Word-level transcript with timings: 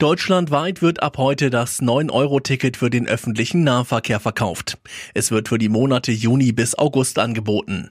Deutschlandweit 0.00 0.80
wird 0.80 1.02
ab 1.02 1.18
heute 1.18 1.50
das 1.50 1.82
9-Euro-Ticket 1.82 2.76
für 2.76 2.88
den 2.88 3.08
öffentlichen 3.08 3.64
Nahverkehr 3.64 4.20
verkauft. 4.20 4.78
Es 5.12 5.32
wird 5.32 5.48
für 5.48 5.58
die 5.58 5.68
Monate 5.68 6.12
Juni 6.12 6.52
bis 6.52 6.78
August 6.78 7.18
angeboten. 7.18 7.90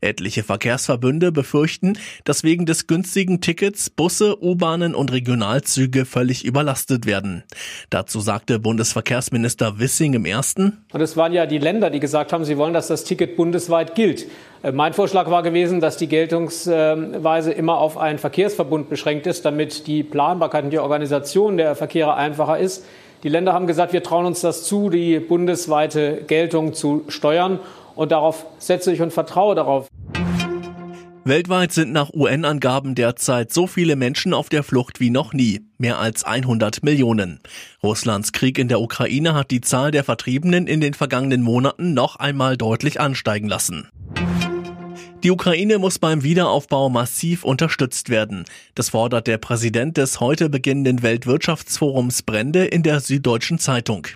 Etliche 0.00 0.44
Verkehrsverbünde 0.44 1.32
befürchten, 1.32 1.98
dass 2.22 2.44
wegen 2.44 2.64
des 2.64 2.86
günstigen 2.86 3.40
Tickets 3.40 3.90
Busse, 3.90 4.40
U-Bahnen 4.40 4.94
und 4.94 5.10
Regionalzüge 5.10 6.04
völlig 6.04 6.44
überlastet 6.44 7.06
werden. 7.06 7.42
Dazu 7.90 8.20
sagte 8.20 8.60
Bundesverkehrsminister 8.60 9.80
Wissing 9.80 10.14
im 10.14 10.26
ersten. 10.26 10.84
Und 10.92 11.00
es 11.00 11.16
waren 11.16 11.32
ja 11.32 11.46
die 11.46 11.58
Länder, 11.58 11.90
die 11.90 11.98
gesagt 11.98 12.32
haben, 12.32 12.44
sie 12.44 12.56
wollen, 12.56 12.72
dass 12.72 12.86
das 12.86 13.02
Ticket 13.02 13.36
bundesweit 13.36 13.96
gilt. 13.96 14.28
Äh, 14.62 14.72
mein 14.72 14.92
Vorschlag 14.92 15.30
war 15.30 15.42
gewesen, 15.42 15.80
dass 15.80 15.96
die 15.96 16.08
Geltungsweise 16.08 17.52
immer 17.52 17.78
auf 17.78 17.98
einen 17.98 18.18
Verkehrsverbund 18.18 18.88
beschränkt 18.88 19.26
ist, 19.26 19.44
damit 19.44 19.86
die 19.86 20.02
Planbarkeit 20.02 20.64
und 20.64 20.70
die 20.70 20.78
Organisation 20.78 21.47
der 21.56 21.74
Verkehre 21.74 22.14
einfacher 22.14 22.58
ist. 22.58 22.84
Die 23.22 23.28
Länder 23.28 23.52
haben 23.52 23.66
gesagt, 23.66 23.92
wir 23.92 24.02
trauen 24.02 24.26
uns 24.26 24.40
das 24.40 24.64
zu, 24.64 24.90
die 24.90 25.18
bundesweite 25.18 26.22
Geltung 26.26 26.74
zu 26.74 27.04
steuern. 27.08 27.58
Und 27.96 28.12
darauf 28.12 28.46
setze 28.58 28.92
ich 28.92 29.02
und 29.02 29.12
vertraue 29.12 29.54
darauf. 29.54 29.88
Weltweit 31.24 31.72
sind 31.72 31.92
nach 31.92 32.10
UN-Angaben 32.14 32.94
derzeit 32.94 33.52
so 33.52 33.66
viele 33.66 33.96
Menschen 33.96 34.32
auf 34.32 34.48
der 34.48 34.62
Flucht 34.62 34.98
wie 34.98 35.10
noch 35.10 35.34
nie, 35.34 35.60
mehr 35.76 35.98
als 35.98 36.24
100 36.24 36.82
Millionen. 36.82 37.40
Russlands 37.82 38.32
Krieg 38.32 38.58
in 38.58 38.68
der 38.68 38.80
Ukraine 38.80 39.34
hat 39.34 39.50
die 39.50 39.60
Zahl 39.60 39.90
der 39.90 40.04
Vertriebenen 40.04 40.66
in 40.66 40.80
den 40.80 40.94
vergangenen 40.94 41.42
Monaten 41.42 41.92
noch 41.92 42.16
einmal 42.16 42.56
deutlich 42.56 42.98
ansteigen 42.98 43.46
lassen. 43.46 43.88
Die 45.24 45.32
Ukraine 45.32 45.80
muss 45.80 45.98
beim 45.98 46.22
Wiederaufbau 46.22 46.90
massiv 46.90 47.42
unterstützt 47.42 48.08
werden. 48.08 48.44
Das 48.76 48.90
fordert 48.90 49.26
der 49.26 49.38
Präsident 49.38 49.96
des 49.96 50.20
heute 50.20 50.48
beginnenden 50.48 51.02
Weltwirtschaftsforums 51.02 52.22
Brände 52.22 52.66
in 52.66 52.84
der 52.84 53.00
Süddeutschen 53.00 53.58
Zeitung. 53.58 54.06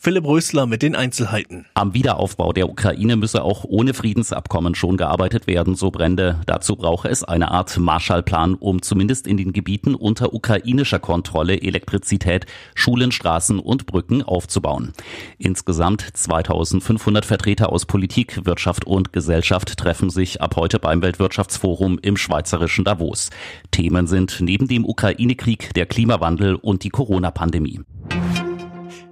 Philipp 0.00 0.26
Rösler 0.26 0.66
mit 0.66 0.82
den 0.82 0.96
Einzelheiten. 0.96 1.66
Am 1.74 1.94
Wiederaufbau 1.94 2.52
der 2.52 2.68
Ukraine 2.68 3.14
müsse 3.14 3.44
auch 3.44 3.62
ohne 3.62 3.94
Friedensabkommen 3.94 4.74
schon 4.74 4.96
gearbeitet 4.96 5.46
werden, 5.46 5.76
so 5.76 5.92
Brände. 5.92 6.40
Dazu 6.46 6.74
brauche 6.74 7.08
es 7.08 7.22
eine 7.22 7.52
Art 7.52 7.78
Marshallplan, 7.78 8.54
um 8.54 8.82
zumindest 8.82 9.28
in 9.28 9.36
den 9.36 9.52
Gebieten 9.52 9.94
unter 9.94 10.34
ukrainischer 10.34 10.98
Kontrolle 10.98 11.62
Elektrizität, 11.62 12.46
Schulen, 12.74 13.12
Straßen 13.12 13.60
und 13.60 13.86
Brücken 13.86 14.24
aufzubauen. 14.24 14.92
Insgesamt 15.38 16.04
2500 16.14 17.24
Vertreter 17.24 17.70
aus 17.70 17.86
Politik, 17.86 18.44
Wirtschaft 18.44 18.86
und 18.86 19.12
Gesellschaft 19.12 19.76
treffen 19.76 20.10
sich 20.10 20.42
ab 20.48 20.56
heute 20.56 20.78
beim 20.78 21.02
Weltwirtschaftsforum 21.02 21.98
im 22.00 22.16
schweizerischen 22.16 22.82
Davos. 22.82 23.28
Themen 23.70 24.06
sind 24.06 24.38
neben 24.40 24.66
dem 24.66 24.86
Ukraine-Krieg 24.86 25.74
der 25.74 25.84
Klimawandel 25.84 26.54
und 26.54 26.84
die 26.84 26.88
Corona-Pandemie. 26.88 27.80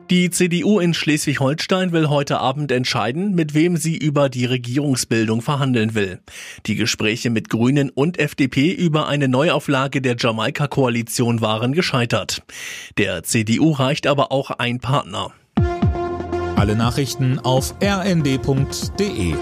Die 0.08 0.30
CDU 0.30 0.80
in 0.80 0.94
Schleswig-Holstein 0.94 1.92
will 1.92 2.08
heute 2.08 2.38
Abend 2.38 2.72
entscheiden, 2.72 3.34
mit 3.34 3.52
wem 3.52 3.76
sie 3.76 3.98
über 3.98 4.30
die 4.30 4.46
Regierungsbildung 4.46 5.42
verhandeln 5.42 5.94
will. 5.94 6.20
Die 6.64 6.76
Gespräche 6.76 7.28
mit 7.28 7.50
Grünen 7.50 7.90
und 7.90 8.18
FDP 8.18 8.72
über 8.72 9.06
eine 9.06 9.28
Neuauflage 9.28 10.00
der 10.00 10.16
Jamaika-Koalition 10.18 11.42
waren 11.42 11.74
gescheitert. 11.74 12.44
Der 12.96 13.24
CDU 13.24 13.72
reicht 13.72 14.06
aber 14.06 14.32
auch 14.32 14.52
ein 14.52 14.78
Partner. 14.80 15.32
Alle 16.56 16.76
Nachrichten 16.76 17.38
auf 17.40 17.74
rnd.de 17.82 19.34